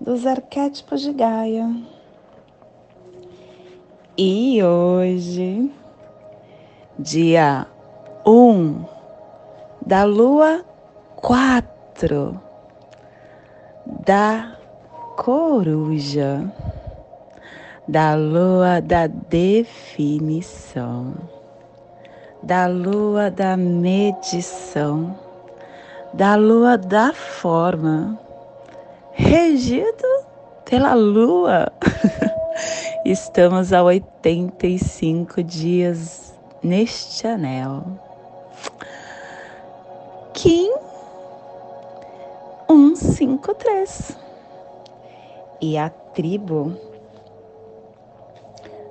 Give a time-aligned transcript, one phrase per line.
[0.00, 1.68] dos arquétipos de Gaia.
[4.16, 5.70] E hoje,
[6.98, 7.66] dia
[8.26, 8.84] 1 um
[9.84, 10.64] da lua
[11.16, 12.40] 4
[14.04, 14.56] da
[15.16, 16.52] coruja,
[17.86, 21.14] da lua da definição,
[22.42, 25.16] da lua da medição,
[26.12, 28.18] da lua da forma
[29.18, 30.06] regido
[30.64, 31.70] pela lua.
[33.04, 37.82] Estamos a 85 dias neste anel.
[40.32, 40.72] Kim
[42.68, 44.16] 153.
[45.60, 46.72] E a tribo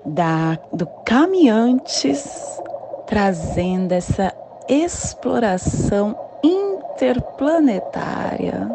[0.06, 2.62] da, do caminhantes
[3.06, 4.36] trazendo essa
[4.68, 8.70] exploração interplanetária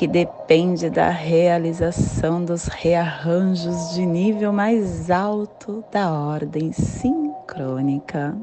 [0.00, 8.34] que depende da realização dos rearranjos de nível mais alto da ordem sincrônica.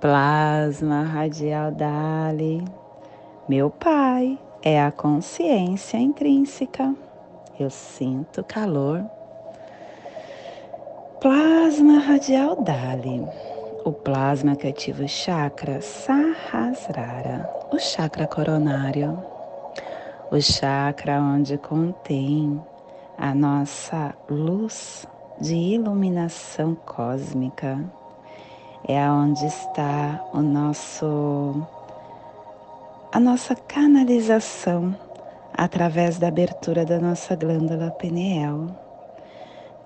[0.00, 2.64] Plasma radial Dali,
[3.46, 6.94] meu pai, é a consciência intrínseca.
[7.60, 9.04] Eu sinto calor.
[11.20, 13.22] Plasma radial Dali,
[13.84, 19.35] o plasma que ativa o chakra Sahasrara, o chakra coronário
[20.30, 22.60] o chakra onde contém
[23.16, 25.06] a nossa luz
[25.40, 27.78] de iluminação cósmica.
[28.88, 31.54] É onde está o nosso
[33.12, 34.94] a nossa canalização
[35.56, 38.66] através da abertura da nossa glândula pineal,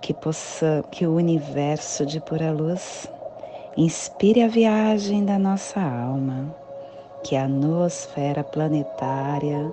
[0.00, 3.06] que possa que o universo de pura luz
[3.76, 6.52] inspire a viagem da nossa alma,
[7.22, 9.72] que a noosfera planetária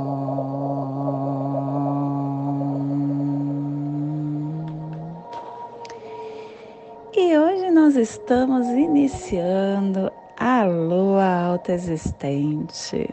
[7.81, 13.09] Nós estamos iniciando a lua alta existente,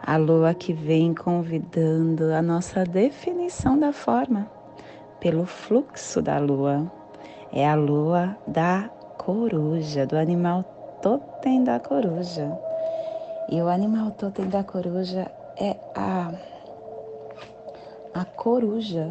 [0.00, 4.48] a lua que vem convidando a nossa definição da forma
[5.18, 6.88] pelo fluxo da lua.
[7.52, 10.62] É a lua da coruja, do animal
[11.02, 12.56] totem da coruja.
[13.50, 15.28] E o animal totem da coruja
[15.58, 16.32] é a
[18.14, 19.10] a coruja.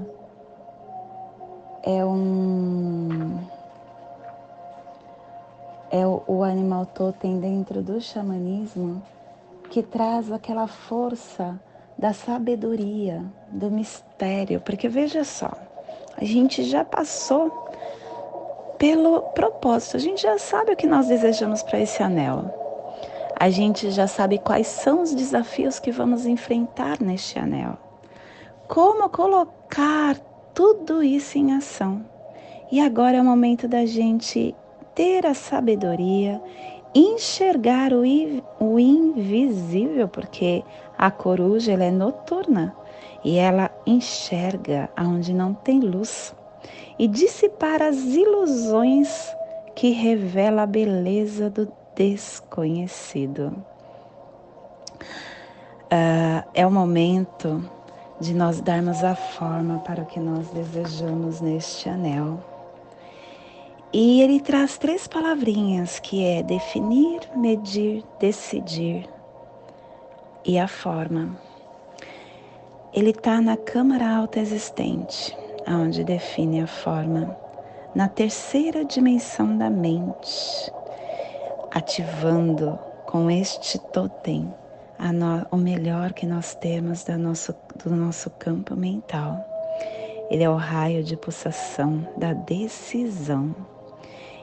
[1.84, 3.59] É um
[5.92, 9.02] é o, o animal totem dentro do xamanismo
[9.70, 11.60] que traz aquela força
[11.98, 15.52] da sabedoria, do mistério, porque veja só,
[16.18, 17.70] a gente já passou
[18.78, 22.56] pelo propósito, a gente já sabe o que nós desejamos para esse anel.
[23.38, 27.78] A gente já sabe quais são os desafios que vamos enfrentar neste anel.
[28.68, 30.18] Como colocar
[30.54, 32.06] tudo isso em ação.
[32.72, 34.56] E agora é o momento da gente
[35.00, 36.42] ter a sabedoria,
[36.94, 38.04] enxergar o,
[38.60, 40.62] o invisível, porque
[40.98, 42.76] a coruja ela é noturna
[43.24, 46.36] e ela enxerga aonde não tem luz
[47.00, 49.34] e dissipar as ilusões
[49.74, 53.56] que revela a beleza do desconhecido.
[55.86, 57.64] Uh, é o momento
[58.20, 62.49] de nós darmos a forma para o que nós desejamos neste anel.
[63.92, 69.10] E ele traz três palavrinhas que é definir, medir, decidir
[70.46, 71.36] e a forma.
[72.94, 75.36] Ele está na câmara alta existente,
[75.68, 77.36] onde define a forma,
[77.96, 80.72] na terceira dimensão da mente,
[81.72, 82.78] ativando
[83.08, 84.54] com este totem
[85.00, 89.44] no, o melhor que nós temos do nosso, do nosso campo mental
[90.30, 93.56] Ele é o raio de pulsação da decisão.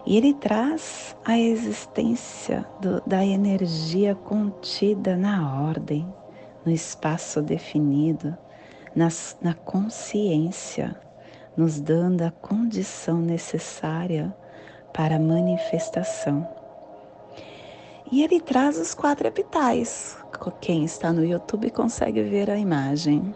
[0.07, 6.07] E ele traz a existência do, da energia contida na ordem,
[6.65, 8.37] no espaço definido,
[8.95, 10.97] nas, na consciência,
[11.57, 14.33] nos dando a condição necessária
[14.93, 16.47] para a manifestação.
[18.11, 20.17] E ele traz os quatro epitais.
[20.61, 23.35] Quem está no YouTube consegue ver a imagem.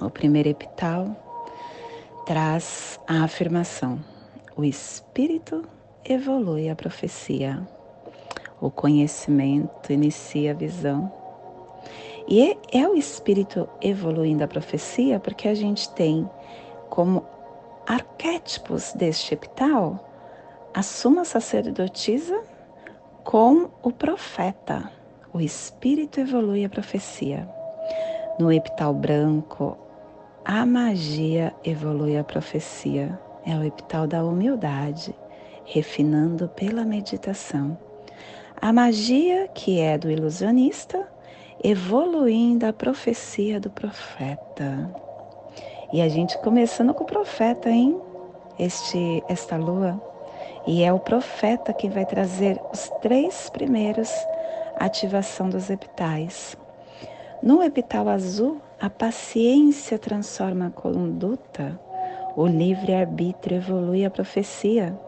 [0.00, 1.14] O primeiro epital
[2.24, 3.98] traz a afirmação:
[4.56, 5.64] o espírito
[6.04, 7.66] evolui a profecia,
[8.60, 11.12] o conhecimento inicia a visão.
[12.28, 16.28] E é o espírito evoluindo a profecia porque a gente tem
[16.90, 17.24] como
[17.86, 20.08] arquétipos deste epital
[20.72, 22.40] a suma sacerdotisa
[23.24, 24.90] com o profeta.
[25.32, 27.48] O espírito evolui a profecia.
[28.38, 29.76] No epital branco,
[30.44, 33.18] a magia evolui a profecia.
[33.44, 35.14] É o epital da humildade,
[35.64, 37.76] refinando pela meditação.
[38.60, 41.08] A magia, que é do ilusionista,
[41.62, 44.94] evoluindo a profecia do profeta.
[45.92, 48.00] E a gente começando com o profeta, hein?
[48.58, 50.00] Este, esta lua
[50.66, 54.10] e é o profeta que vai trazer os três primeiros
[54.76, 56.56] ativação dos epitais.
[57.42, 61.78] No epital azul, a paciência transforma a conduta,
[62.36, 64.98] o livre-arbítrio evolui a profecia.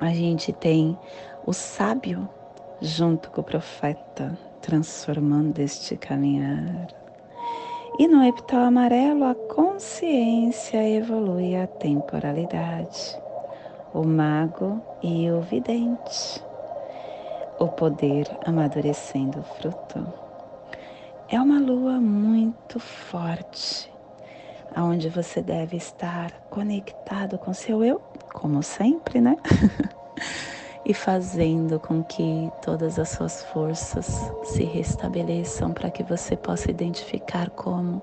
[0.00, 0.98] A gente tem
[1.46, 2.28] o sábio
[2.80, 6.88] junto com o profeta, transformando este caminhar.
[7.98, 13.18] E no epital amarelo, a consciência evolui a temporalidade
[13.94, 16.42] o mago e o vidente.
[17.58, 20.06] O poder amadurecendo o fruto.
[21.28, 23.90] É uma lua muito forte,
[24.74, 28.00] aonde você deve estar conectado com seu eu,
[28.32, 29.36] como sempre, né?
[30.84, 34.06] e fazendo com que todas as suas forças
[34.44, 38.02] se restabeleçam para que você possa identificar como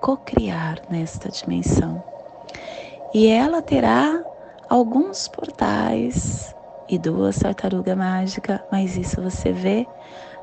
[0.00, 2.02] co-criar nesta dimensão.
[3.14, 4.22] E ela terá
[4.68, 6.54] alguns portais
[6.88, 9.86] e duas tartarugas mágicas, mas isso você vê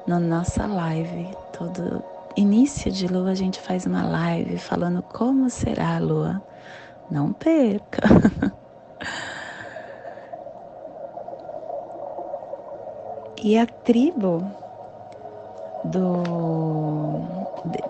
[0.08, 1.32] na nossa live.
[1.52, 2.04] Todo
[2.36, 6.42] início de lua a gente faz uma live falando como será a lua.
[7.10, 8.02] Não perca!
[13.44, 14.46] e a tribo
[15.86, 16.24] do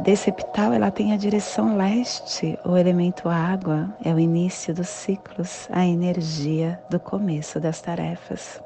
[0.02, 0.34] desse
[0.74, 6.80] ela tem a direção leste, o elemento água é o início dos ciclos, a energia
[6.90, 8.62] do começo das tarefas.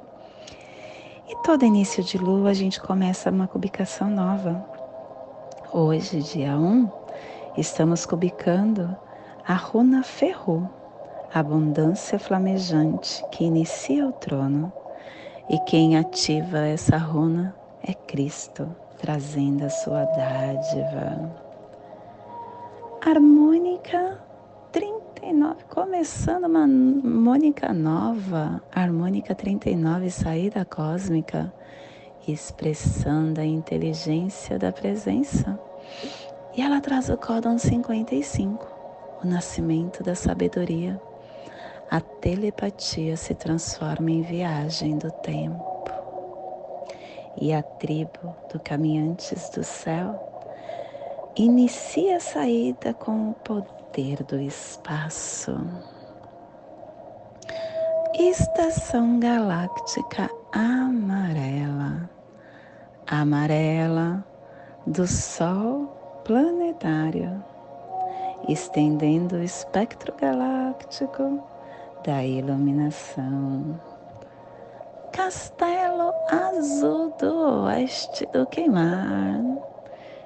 [1.29, 4.76] E todo início de lua a gente começa uma cubicação nova.
[5.79, 6.89] Hoje, dia 1,
[7.55, 8.97] estamos cubicando
[9.47, 10.67] a runa Ferru,
[11.31, 14.73] abundância flamejante que inicia o trono.
[15.47, 17.55] E quem ativa essa runa
[17.87, 18.67] é Cristo
[18.97, 21.31] trazendo a sua dádiva.
[23.05, 24.19] Harmônica
[24.71, 31.53] 39, começando uma harmônica nova, harmônica 39, saída cósmica,
[32.27, 35.66] expressando a inteligência da presença.
[36.55, 38.65] E ela traz o códon 55,
[39.23, 40.99] o nascimento da sabedoria.
[41.89, 45.77] A telepatia se transforma em viagem do tempo
[47.39, 50.19] e a tribo do Caminhantes do Céu
[51.35, 55.55] inicia a saída com o poder do espaço.
[58.15, 62.09] Estação galáctica amarela,
[63.05, 64.25] amarela
[64.87, 67.43] do Sol planetário,
[68.47, 71.43] estendendo o espectro galáctico
[72.05, 73.77] da iluminação.
[75.11, 79.41] Castelo Azul do Oeste do Queimar.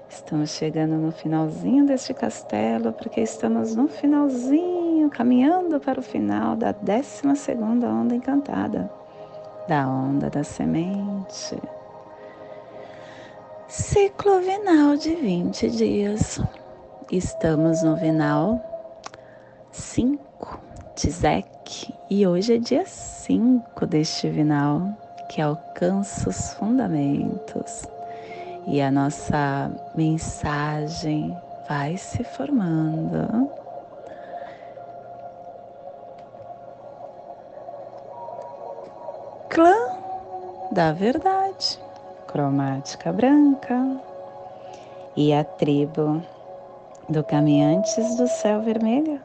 [0.07, 6.71] Estamos chegando no finalzinho deste castelo, porque estamos no finalzinho, caminhando para o final da
[6.71, 7.23] 12
[7.83, 8.91] onda encantada,
[9.67, 11.57] da onda da semente.
[13.71, 16.41] Ciclo vinal de 20 dias.
[17.09, 18.59] Estamos no vinal
[19.71, 20.59] 5
[20.93, 24.81] de Zek e hoje é dia 5 deste vinal
[25.29, 27.87] que alcança os fundamentos
[28.67, 31.33] e a nossa mensagem
[31.69, 33.49] vai se formando.
[39.49, 39.77] Clã
[40.73, 41.79] da Verdade,
[42.31, 44.01] cromática branca,
[45.15, 46.23] e a tribo
[47.09, 49.19] do Caminhantes do Céu Vermelho,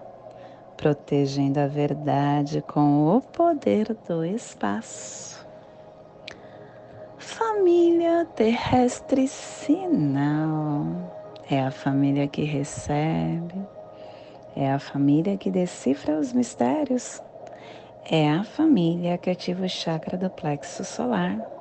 [0.77, 5.47] protegendo a verdade com o poder do espaço.
[7.17, 10.85] Família terrestre sinal
[11.49, 13.55] é a família que recebe,
[14.57, 17.23] é a família que decifra os mistérios,
[18.11, 21.56] é a família que ativa o chakra do plexo solar.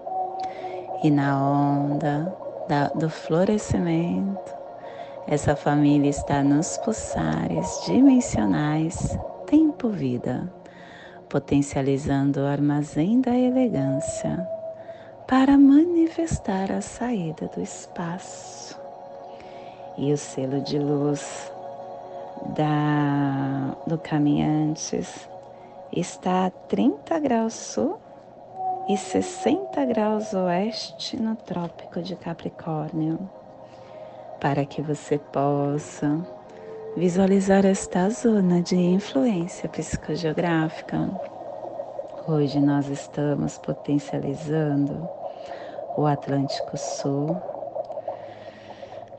[1.05, 2.35] E na onda
[2.67, 4.51] da, do florescimento,
[5.27, 10.51] essa família está nos pulsares dimensionais tempo-vida,
[11.29, 14.50] potencializando o armazém da elegância
[15.27, 18.75] para manifestar a saída do espaço.
[20.00, 21.51] E o selo de luz
[22.55, 25.29] da, do Caminhantes
[25.91, 28.00] está a 30 graus sul
[28.88, 33.30] e 60 graus oeste no Trópico de Capricórnio,
[34.39, 36.24] para que você possa
[36.96, 41.10] visualizar esta zona de influência psicogeográfica.
[42.27, 45.10] Hoje nós estamos potencializando
[45.98, 47.36] o Atlântico Sul,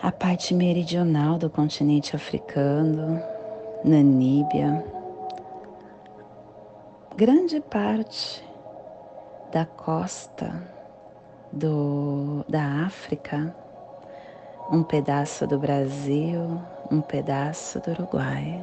[0.00, 3.20] a parte meridional do continente africano,
[3.84, 4.84] Namíbia,
[7.16, 8.46] grande parte
[9.50, 10.62] da costa
[11.52, 13.54] do, da África,
[14.70, 16.60] um pedaço do Brasil,
[16.90, 18.62] um pedaço do Uruguai.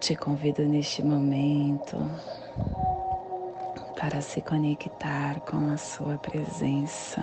[0.00, 1.96] Te convido neste momento
[3.98, 7.22] para se conectar com a sua presença,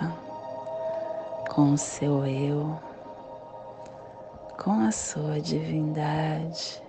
[1.48, 2.76] com o seu eu,
[4.58, 6.82] com a sua divindade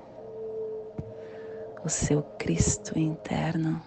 [1.83, 3.81] o seu Cristo interno,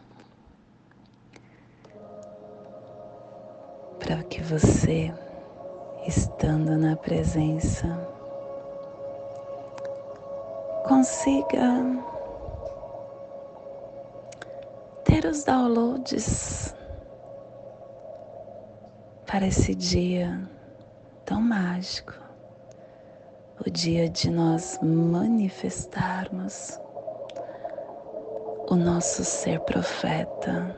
[3.99, 5.11] para que você,
[6.07, 7.87] estando na presença,
[10.87, 11.83] consiga
[15.05, 16.75] ter os downloads
[19.27, 20.47] para esse dia
[21.25, 22.13] tão mágico,
[23.67, 26.79] o dia de nós manifestarmos
[28.69, 30.75] o nosso ser profeta,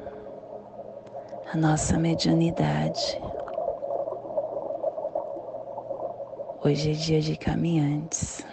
[1.50, 3.18] a nossa mediunidade.
[6.62, 8.44] Hoje é dia de caminhantes.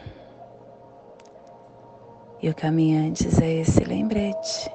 [2.42, 4.72] E o caminhantes é esse lembrete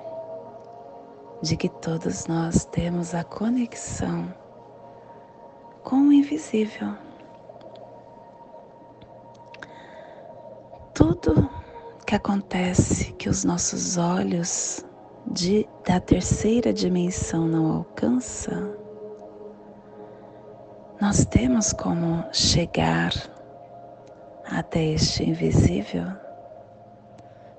[1.42, 4.34] de que todos nós temos a conexão
[5.82, 6.94] com o invisível.
[10.92, 11.59] Tudo
[12.10, 14.84] que acontece que os nossos olhos
[15.28, 18.74] de, da terceira dimensão não alcançam,
[21.00, 23.12] nós temos como chegar
[24.44, 26.06] até este invisível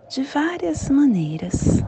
[0.09, 1.81] de várias maneiras.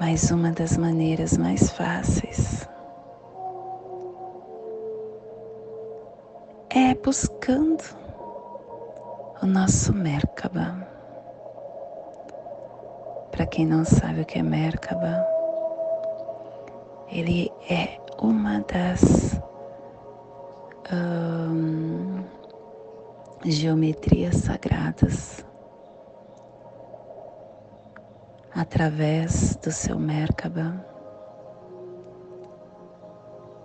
[0.00, 2.68] Mas uma das maneiras mais fáceis
[6.74, 7.84] é buscando
[9.42, 10.88] o nosso Merkaba.
[13.30, 15.26] Para quem não sabe o que é Merkaba,
[17.08, 19.38] ele é uma das
[23.44, 25.44] geometrias sagradas.
[28.54, 30.82] Através do seu Merkaba,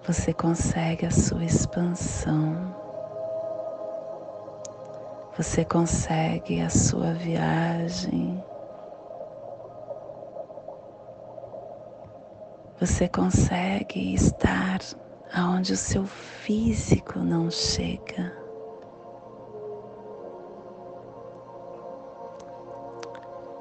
[0.05, 2.76] você consegue a sua expansão
[5.37, 8.43] você consegue a sua viagem.
[12.79, 14.79] Você consegue estar
[15.31, 18.35] aonde o seu físico não chega.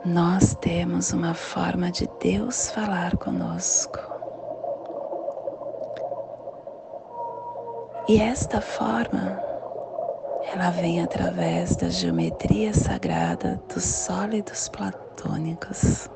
[0.02, 3.99] Nós temos uma forma de Deus falar conosco.
[8.09, 9.45] E esta forma
[10.52, 16.08] ela vem através da geometria sagrada dos sólidos platônicos.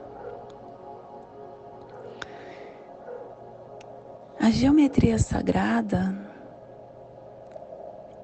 [4.38, 6.14] A geometria sagrada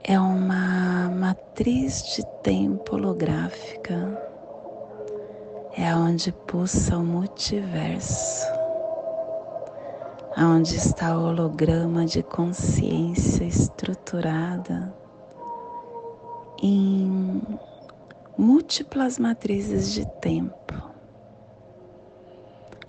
[0.05, 4.17] é uma matriz de tempo holográfica,
[5.77, 8.47] é onde pulsa o multiverso,
[10.37, 14.95] aonde está o holograma de consciência estruturada
[16.63, 17.43] em
[18.37, 20.75] múltiplas matrizes de tempo,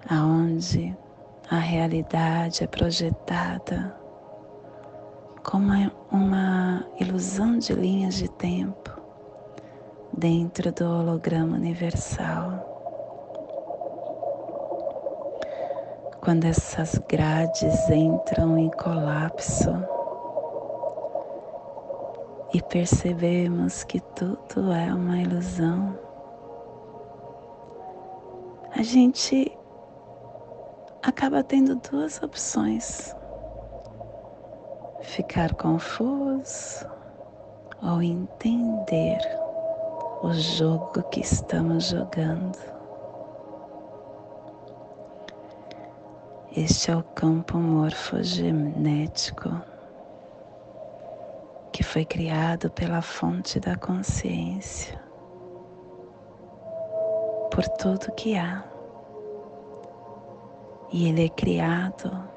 [0.10, 0.96] aonde
[1.50, 3.96] a realidade é projetada
[5.44, 5.72] como
[6.12, 8.92] uma ilusão de linhas de tempo
[10.18, 12.66] dentro do holograma universal.
[16.22, 19.72] Quando essas grades entram em colapso
[22.54, 25.98] e percebemos que tudo é uma ilusão,
[28.76, 29.52] a gente
[31.04, 33.16] acaba tendo duas opções:
[35.02, 36.88] ficar confuso
[37.82, 39.20] ou entender
[40.24, 42.58] o jogo que estamos jogando.
[46.56, 49.50] Este é o campo morfogenético
[51.78, 55.00] que foi criado pela fonte da consciência,
[57.52, 58.64] por tudo que há.
[60.92, 62.28] E ele é criado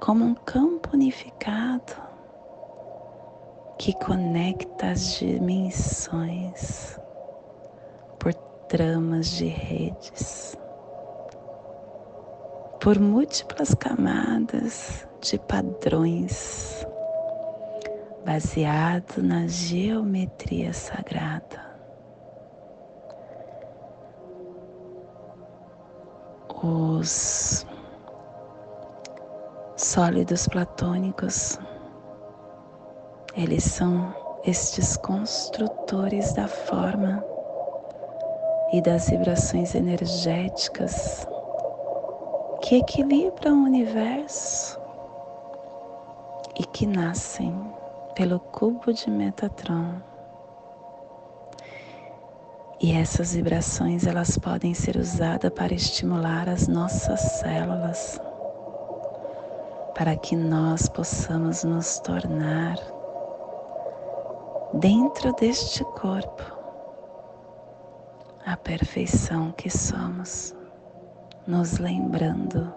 [0.00, 1.94] como um campo unificado
[3.78, 6.98] que conecta as dimensões
[8.18, 8.34] por
[8.68, 10.58] tramas de redes,
[12.80, 16.84] por múltiplas camadas de padrões,
[18.30, 21.68] baseado na geometria sagrada.
[26.62, 27.66] os
[29.76, 31.58] sólidos platônicos,
[33.34, 37.24] eles são estes construtores da forma
[38.72, 41.26] e das vibrações energéticas
[42.60, 44.78] que equilibram o universo
[46.56, 47.69] e que nascem
[48.20, 49.94] pelo cubo de Metatron.
[52.78, 58.20] E essas vibrações elas podem ser usadas para estimular as nossas células,
[59.94, 62.76] para que nós possamos nos tornar
[64.74, 66.42] dentro deste corpo
[68.44, 70.54] a perfeição que somos,
[71.46, 72.70] nos lembrando.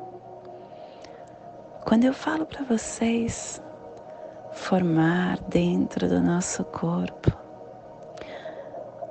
[1.86, 3.62] Quando eu falo para vocês
[4.53, 7.43] formar dentro do nosso corpo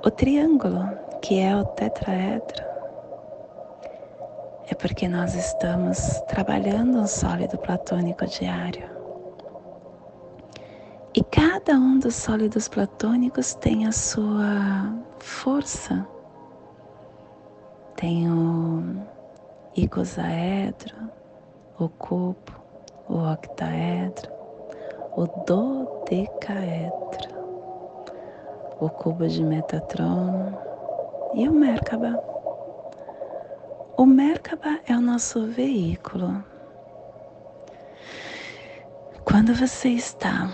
[0.05, 0.85] o triângulo,
[1.21, 2.61] que é o tetraedro,
[4.69, 8.83] é porque nós estamos trabalhando um sólido platônico diário.
[11.15, 16.05] E cada um dos sólidos platônicos tem a sua força.
[17.95, 19.05] Tem o
[19.77, 20.95] icosaedro,
[21.79, 22.51] o cubo,
[23.07, 24.29] o octaedro,
[25.15, 27.03] o dodecaedro
[28.83, 30.51] o cubo de Metatron
[31.33, 32.21] e o Merkaba.
[33.95, 36.43] O Merkaba é o nosso veículo.
[39.23, 40.51] Quando você está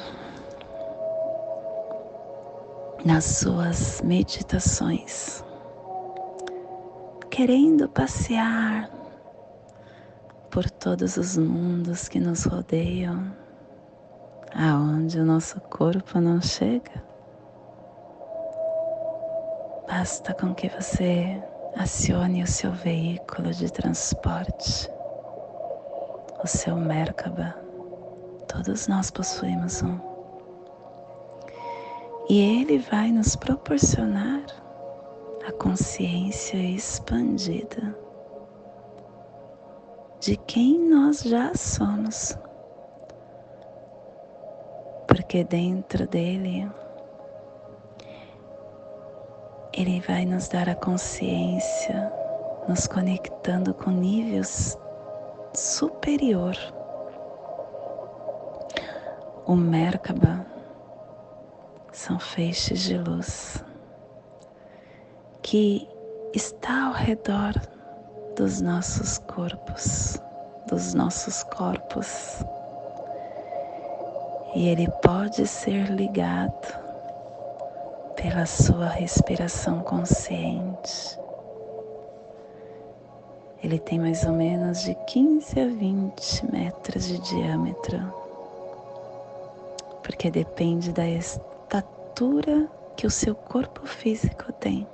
[3.04, 5.44] nas suas meditações,
[7.32, 8.92] querendo passear
[10.52, 13.34] por todos os mundos que nos rodeiam,
[14.56, 17.10] aonde o nosso corpo não chega,
[19.90, 21.44] Basta com que você
[21.76, 24.88] acione o seu veículo de transporte,
[26.44, 27.56] o seu Merkaba.
[28.48, 30.00] Todos nós possuímos um.
[32.30, 34.46] E ele vai nos proporcionar
[35.48, 37.98] a consciência expandida
[40.20, 42.38] de quem nós já somos.
[45.10, 46.72] Porque dentro dele
[49.74, 52.14] ele vai nos dar a consciência,
[52.68, 54.78] nos conectando com níveis
[55.54, 56.56] superior.
[59.48, 60.46] O Merkaba
[61.92, 63.64] são feixes de luz
[65.42, 65.90] que
[66.36, 67.54] está ao redor
[68.36, 70.22] dos nossos corpos,
[70.70, 72.44] dos nossos corpos.
[74.56, 76.68] E ele pode ser ligado
[78.16, 81.20] pela sua respiração consciente.
[83.64, 88.14] Ele tem mais ou menos de 15 a 20 metros de diâmetro,
[90.04, 94.88] porque depende da estatura que o seu corpo físico tem.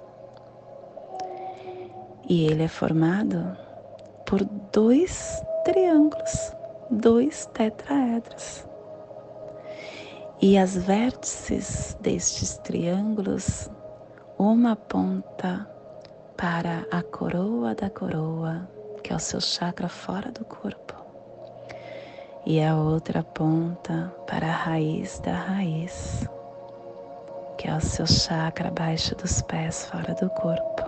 [2.28, 3.56] E ele é formado
[4.26, 6.52] por dois triângulos,
[6.90, 8.75] dois tetraedros.
[10.42, 13.70] E as vértices destes triângulos,
[14.38, 15.66] uma aponta
[16.36, 18.68] para a coroa da coroa,
[19.02, 20.94] que é o seu chakra fora do corpo,
[22.46, 26.28] e a outra ponta para a raiz da raiz,
[27.58, 30.84] que é o seu chakra abaixo dos pés, fora do corpo.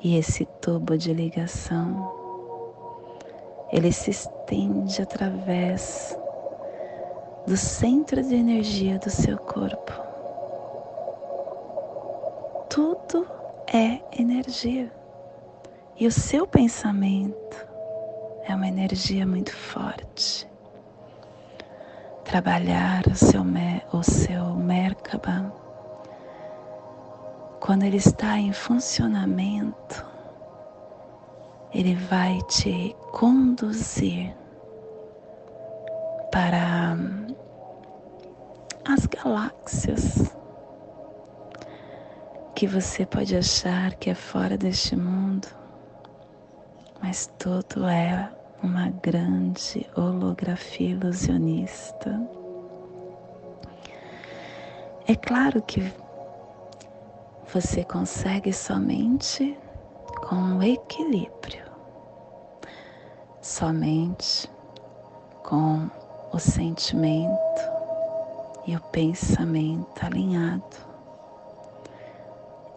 [0.00, 2.08] E esse tubo de ligação,
[3.72, 6.16] ele se estende através
[7.46, 9.92] do centro de energia do seu corpo.
[12.68, 13.26] Tudo
[13.72, 14.92] é energia.
[15.98, 17.66] E o seu pensamento
[18.44, 20.46] é uma energia muito forte.
[22.24, 23.42] Trabalhar o seu,
[23.92, 25.52] o seu Merkaba,
[27.60, 30.04] quando ele está em funcionamento,
[31.72, 34.34] ele vai te conduzir
[36.32, 36.75] para
[38.96, 40.34] as galáxias
[42.54, 45.46] que você pode achar que é fora deste mundo,
[47.02, 48.32] mas tudo é
[48.62, 52.18] uma grande holografia ilusionista.
[55.06, 55.92] É claro que
[57.52, 59.58] você consegue somente
[60.26, 61.66] com o equilíbrio,
[63.42, 64.50] somente
[65.42, 65.90] com
[66.32, 67.45] o sentimento
[68.66, 70.76] e o pensamento alinhado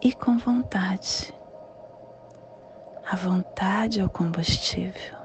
[0.02, 1.34] e com vontade.
[3.10, 5.18] A vontade é o combustível.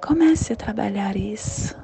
[0.00, 1.76] Comece a trabalhar isso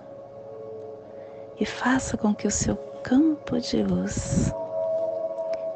[1.59, 4.53] e faça com que o seu campo de luz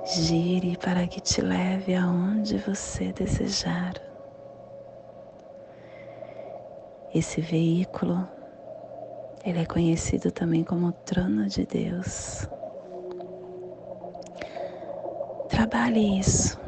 [0.06, 3.94] gire para que te leve aonde você desejar.
[7.14, 8.28] Esse veículo,
[9.48, 12.46] ele é conhecido também como trono de Deus.
[15.48, 16.60] Trabalhe isso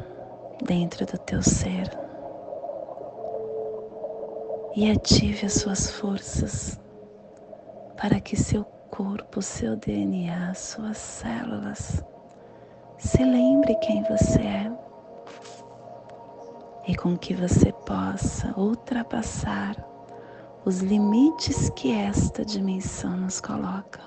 [0.63, 1.89] dentro do teu ser
[4.75, 6.79] e ative as suas forças
[7.97, 12.03] para que seu corpo, seu DNA, suas células
[12.97, 14.71] se lembre quem você é
[16.87, 19.90] e com que você possa ultrapassar
[20.63, 24.01] os limites que esta dimensão nos coloca.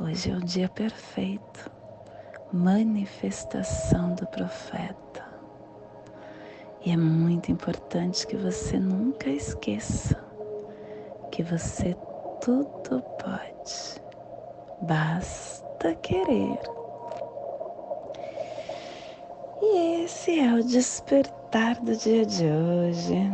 [0.00, 1.70] Hoje é o dia perfeito,
[2.52, 5.24] manifestação do profeta.
[6.84, 10.18] E é muito importante que você nunca esqueça
[11.30, 11.96] que você
[12.40, 14.02] tudo pode,
[14.82, 16.58] basta querer.
[19.62, 23.30] E esse é o despertar do dia de hoje,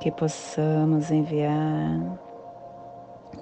[0.00, 2.18] que possamos enviar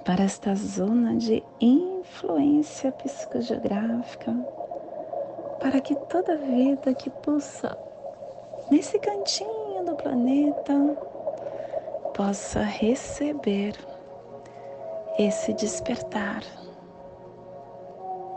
[0.03, 4.31] para esta zona de influência psicogeográfica,
[5.59, 7.77] para que toda vida que pulsa
[8.69, 10.73] nesse cantinho do planeta
[12.13, 13.73] possa receber
[15.17, 16.43] esse despertar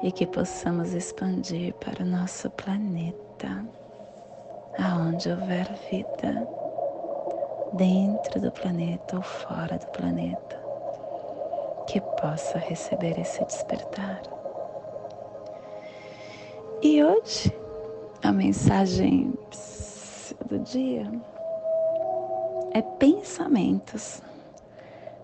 [0.02, 3.64] e que possamos expandir para o nosso planeta,
[4.78, 6.48] aonde houver vida,
[7.72, 10.60] dentro do planeta ou fora do planeta,
[11.86, 14.22] que possa receber esse despertar.
[16.82, 17.52] E hoje,
[18.22, 19.32] a mensagem
[20.46, 21.10] do dia
[22.72, 24.22] é pensamentos.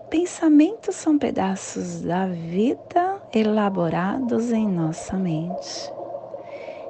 [0.09, 5.91] Pensamentos são pedaços da vida elaborados em nossa mente.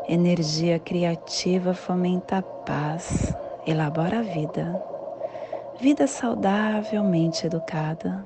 [0.08, 3.34] Energia criativa fomenta a paz,
[3.65, 4.94] elabora a vida.
[5.79, 8.25] Vida saudavelmente educada.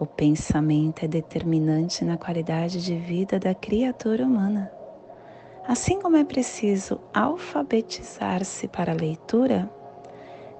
[0.00, 4.72] O pensamento é determinante na qualidade de vida da criatura humana.
[5.66, 9.70] Assim como é preciso alfabetizar-se para a leitura,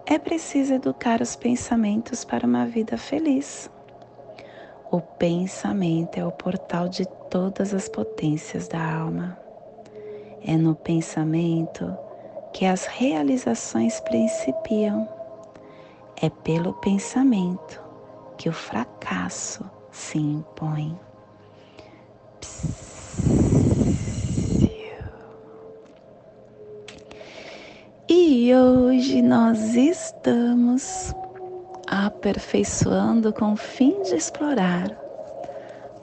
[0.06, 3.68] é preciso educar os pensamentos para uma vida feliz.
[4.92, 9.36] O pensamento é o portal de todas as potências da alma.
[10.40, 11.96] É no pensamento
[12.52, 15.15] que as realizações principiam.
[16.20, 17.82] É pelo pensamento
[18.38, 20.98] que o fracasso se impõe.
[28.08, 31.14] E hoje nós estamos
[31.86, 34.90] aperfeiçoando com o fim de explorar,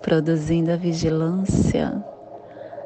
[0.02, 2.04] produzindo a vigilância,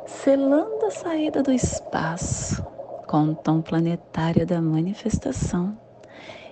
[0.06, 2.64] selando a saída do espaço
[3.08, 5.87] com o tom planetário da manifestação.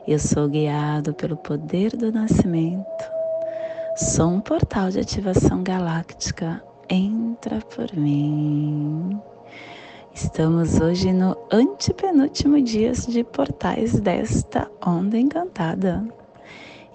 [0.08, 2.86] Eu sou guiado pelo poder do nascimento.
[3.96, 6.64] Sou um portal de ativação galáctica.
[6.90, 9.20] Entra por mim
[10.16, 16.08] Estamos hoje no antepenúltimo dia de portais desta onda encantada.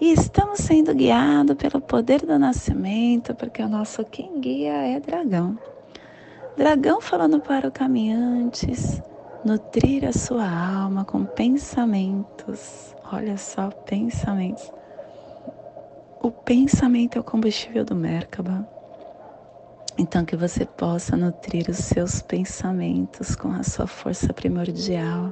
[0.01, 5.59] E estamos sendo guiados pelo poder do nascimento, porque o nosso quem guia é dragão.
[6.57, 9.03] Dragão falando para o caminhantes,
[9.44, 12.94] nutrir a sua alma com pensamentos.
[13.12, 14.72] Olha só, pensamentos.
[16.22, 18.68] O pensamento é o combustível do Merkaba
[20.00, 25.31] então, que você possa nutrir os seus pensamentos com a sua força primordial,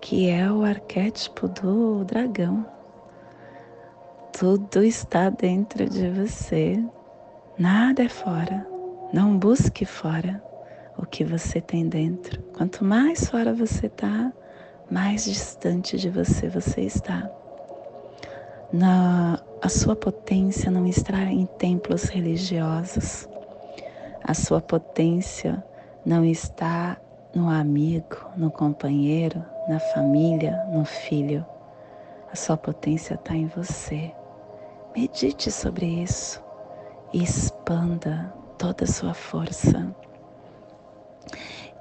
[0.00, 2.66] que é o arquétipo do dragão.
[4.36, 6.82] Tudo está dentro de você,
[7.56, 8.66] nada é fora.
[9.12, 10.42] Não busque fora
[10.96, 12.40] o que você tem dentro.
[12.56, 14.32] Quanto mais fora você está,
[14.90, 17.30] mais distante de você você está.
[18.72, 23.28] Na, a sua potência não está em templos religiosos.
[24.22, 25.62] A sua potência
[26.04, 26.98] não está
[27.34, 31.44] no amigo, no companheiro, na família, no filho.
[32.32, 34.12] A sua potência está em você.
[34.96, 36.42] Medite sobre isso
[37.12, 39.94] e expanda toda a sua força.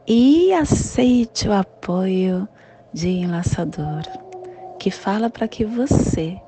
[0.07, 2.47] E aceite o apoio
[2.93, 4.03] de enlaçador,
[4.79, 6.39] que fala para que você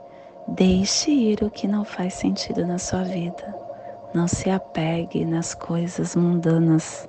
[0.48, 3.66] deixe ir o que não faz sentido na sua vida
[4.16, 7.08] não se apegue nas coisas mundanas.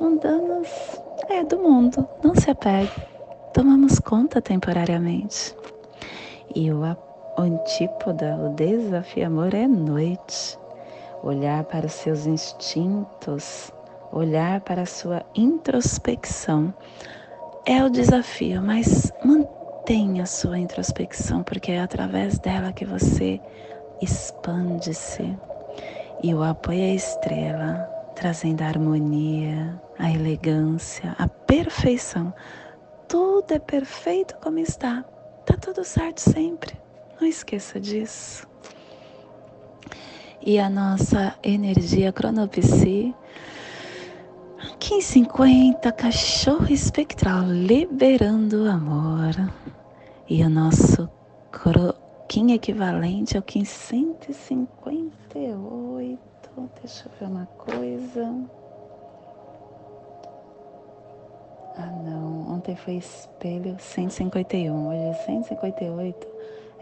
[0.00, 2.92] Mundanas é do mundo, não se apegue.
[3.52, 5.56] Tomamos conta temporariamente.
[6.54, 6.82] E o
[7.36, 10.56] antípoda, o desafio amor é noite.
[11.24, 13.72] Olhar para os seus instintos,
[14.14, 16.72] olhar para a sua introspecção
[17.66, 23.40] é o desafio, mas mantenha a sua introspecção, porque é através dela que você
[24.00, 25.36] expande-se
[26.22, 32.32] e o apoio à estrela, trazendo a harmonia, a elegância, a perfeição.
[33.08, 35.04] Tudo é perfeito como está.
[35.44, 36.78] Tá tudo certo sempre.
[37.20, 38.46] Não esqueça disso.
[40.40, 43.14] E a nossa energia cronopsi
[44.64, 49.34] 1550 cachorro espectral liberando o amor.
[50.28, 51.08] E o nosso
[52.28, 56.18] Kim equivalente ao Kim 158.
[56.80, 58.34] Deixa eu ver uma coisa.
[61.76, 62.54] Ah, não.
[62.54, 64.88] Ontem foi espelho 151.
[64.88, 66.26] Hoje é 158.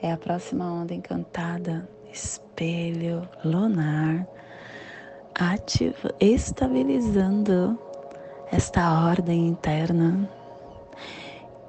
[0.02, 1.88] É a próxima onda encantada.
[2.12, 4.24] Espelho lunar.
[5.34, 7.78] Ativa, estabilizando
[8.52, 10.28] esta ordem interna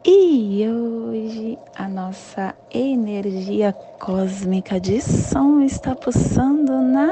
[0.06, 7.10] e hoje a nossa energia cósmica de som está pulsando na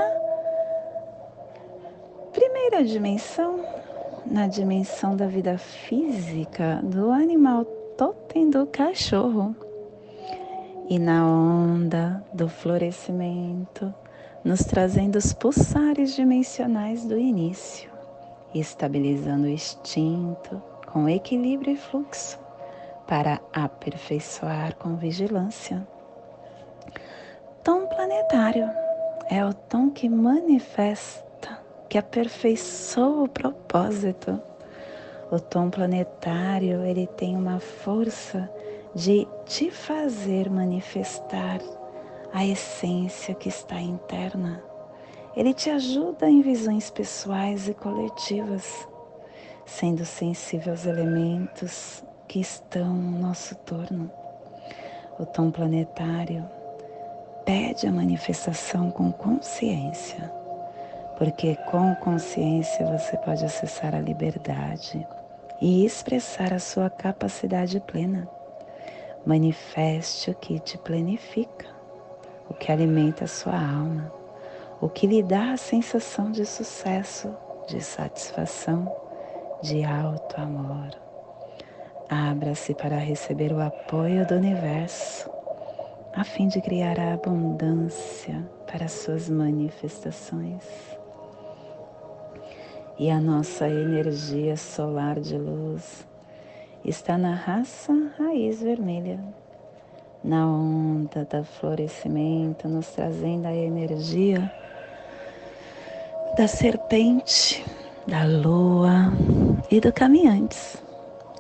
[2.33, 3.65] primeira dimensão,
[4.25, 7.63] na dimensão da vida física do animal
[7.97, 9.55] totem do cachorro.
[10.89, 13.93] E na onda do florescimento,
[14.43, 17.89] nos trazendo os pulsares dimensionais do início,
[18.54, 22.39] estabilizando o instinto com equilíbrio e fluxo
[23.08, 25.86] para aperfeiçoar com vigilância.
[27.63, 28.69] Tom planetário
[29.30, 34.41] é o tom que manifesta, que aperfeiçoa o propósito.
[35.32, 38.49] O tom planetário, ele tem uma força
[38.93, 41.60] de te fazer manifestar
[42.33, 44.63] a essência que está interna.
[45.35, 48.87] Ele te ajuda em visões pessoais e coletivas,
[49.65, 54.11] sendo sensível aos elementos que estão no nosso torno.
[55.19, 56.45] O tom planetário
[57.45, 60.31] pede a manifestação com consciência,
[61.17, 65.05] porque com consciência você pode acessar a liberdade
[65.61, 68.27] e expressar a sua capacidade plena.
[69.25, 71.67] Manifeste o que te planifica,
[72.51, 74.11] o que alimenta a sua alma,
[74.81, 77.33] o que lhe dá a sensação de sucesso,
[77.65, 78.93] de satisfação,
[79.63, 80.89] de alto amor.
[82.09, 85.31] Abra-se para receber o apoio do universo,
[86.13, 90.67] a fim de criar a abundância para suas manifestações.
[92.99, 96.05] E a nossa energia solar de luz
[96.83, 99.23] está na raça raiz vermelha,
[100.23, 104.51] na onda do florescimento, nos trazendo a energia
[106.38, 107.65] da serpente,
[108.07, 109.12] da lua
[109.69, 110.81] e do caminhantes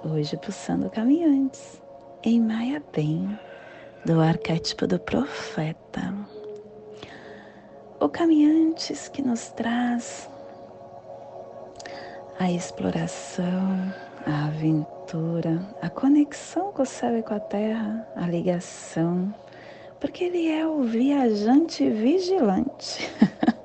[0.03, 1.81] hoje pulsando caminhantes
[2.23, 3.37] em Maia Bem,
[4.05, 6.13] do arquétipo do profeta.
[7.99, 10.29] O caminhantes que nos traz
[12.39, 13.93] a exploração,
[14.25, 19.33] a aventura, a conexão com o céu e com a terra, a ligação,
[19.99, 23.09] porque ele é o viajante vigilante.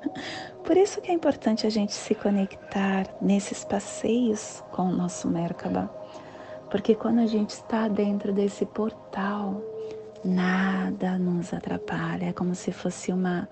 [0.64, 5.88] Por isso que é importante a gente se conectar nesses passeios com o nosso Merkaba.
[6.68, 9.62] Porque quando a gente está dentro desse portal,
[10.24, 12.26] nada nos atrapalha.
[12.26, 13.48] É como se fosse uma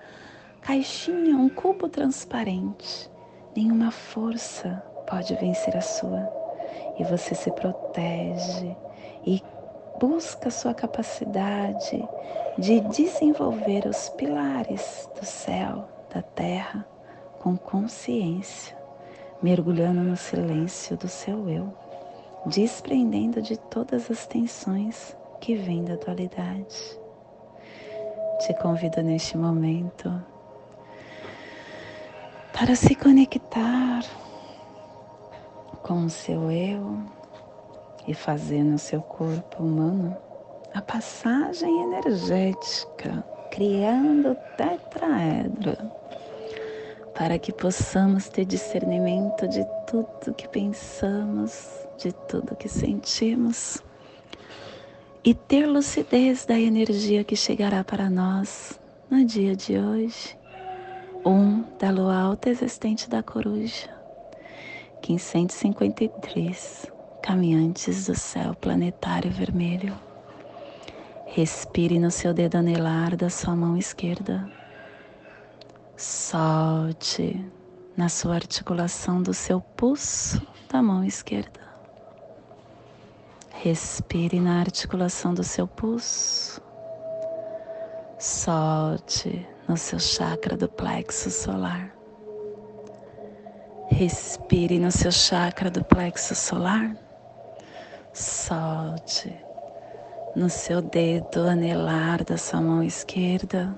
[0.61, 3.09] caixinha, um cubo transparente.
[3.57, 6.43] Nenhuma força pode vencer a sua.
[6.98, 8.76] E você se protege
[9.26, 9.42] e
[9.98, 12.08] busca sua capacidade
[12.58, 16.87] de desenvolver os pilares do céu, da terra,
[17.40, 18.76] com consciência,
[19.42, 21.72] mergulhando no silêncio do seu eu,
[22.46, 26.98] desprendendo de todas as tensões que vêm da dualidade.
[28.40, 30.12] Te convido neste momento
[32.52, 34.02] para se conectar
[35.85, 36.99] com o seu eu
[38.09, 40.16] e fazer no seu corpo humano
[40.73, 45.77] a passagem energética, criando o tetraedro,
[47.14, 53.81] para que possamos ter discernimento de tudo que pensamos, de tudo que sentimos
[55.23, 60.37] e ter lucidez da energia que chegará para nós no dia de hoje.
[61.25, 63.93] Um da lua alta existente da coruja
[65.07, 66.90] 1553,
[67.23, 69.95] caminhantes do céu planetário vermelho.
[71.27, 74.51] Respire no seu dedo anelar da sua mão esquerda.
[75.95, 77.45] Solte
[77.95, 80.40] na sua articulação do seu pulso
[80.71, 81.61] da mão esquerda.
[83.53, 86.62] Respire na articulação do seu pulso.
[88.19, 91.93] Solte no seu chakra do plexo solar.
[93.96, 96.96] Respire no seu chakra do plexo solar.
[98.12, 99.33] Solte
[100.35, 103.72] no seu dedo anelar da sua mão esquerda,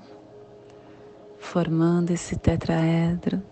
[1.37, 3.43] formando esse tetraedro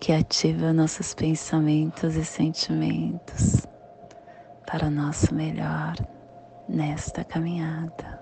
[0.00, 3.64] que ativa nossos pensamentos e sentimentos
[4.66, 5.94] para o nosso melhor
[6.68, 8.20] nesta caminhada.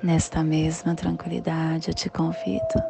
[0.00, 2.89] Nesta mesma tranquilidade, eu te convido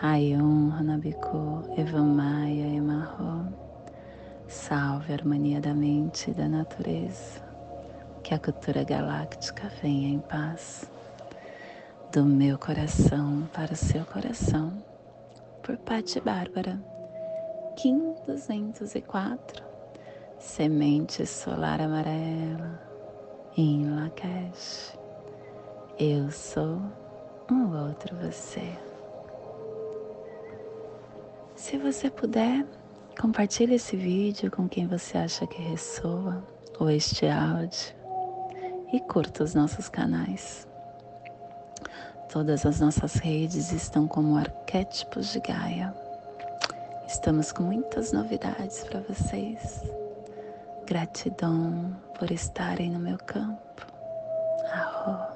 [0.00, 3.50] Rayon Hanabiko Evamaya Emarro.
[4.46, 7.40] Salve a harmonia da mente e da natureza.
[8.22, 10.84] Que a cultura galáctica venha em paz.
[12.12, 14.70] Do meu coração para o seu coração.
[15.62, 16.78] Por Patti Bárbara.
[17.76, 19.64] Kim 204.
[20.38, 22.82] Semente solar amarela.
[23.56, 24.94] Em Lakesh.
[25.98, 26.82] Eu sou
[27.50, 28.85] um outro você.
[31.56, 32.66] Se você puder,
[33.18, 36.44] compartilhe esse vídeo com quem você acha que ressoa
[36.78, 37.96] ou este áudio
[38.92, 40.68] e curta os nossos canais.
[42.30, 45.94] Todas as nossas redes estão como arquétipos de Gaia.
[47.08, 49.82] Estamos com muitas novidades para vocês.
[50.84, 53.86] Gratidão por estarem no meu campo.
[54.70, 55.35] Arro.